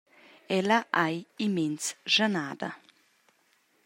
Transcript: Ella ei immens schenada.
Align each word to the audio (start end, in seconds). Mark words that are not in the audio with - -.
Ella 0.57 0.77
ei 1.03 1.15
immens 1.47 1.83
schenada. 2.11 2.69